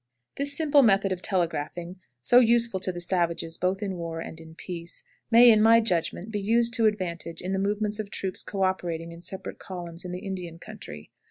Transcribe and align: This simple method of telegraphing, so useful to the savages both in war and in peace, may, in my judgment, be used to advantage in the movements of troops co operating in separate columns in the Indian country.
This 0.37 0.57
simple 0.57 0.81
method 0.81 1.11
of 1.11 1.21
telegraphing, 1.21 1.97
so 2.23 2.39
useful 2.39 2.79
to 2.79 2.91
the 2.91 2.99
savages 2.99 3.59
both 3.59 3.83
in 3.83 3.97
war 3.97 4.19
and 4.19 4.39
in 4.41 4.55
peace, 4.55 5.03
may, 5.29 5.51
in 5.51 5.61
my 5.61 5.79
judgment, 5.79 6.31
be 6.31 6.41
used 6.41 6.73
to 6.73 6.87
advantage 6.87 7.39
in 7.39 7.51
the 7.51 7.59
movements 7.59 7.99
of 7.99 8.09
troops 8.09 8.41
co 8.41 8.63
operating 8.63 9.11
in 9.11 9.21
separate 9.21 9.59
columns 9.59 10.03
in 10.03 10.11
the 10.11 10.25
Indian 10.25 10.57
country. 10.57 11.11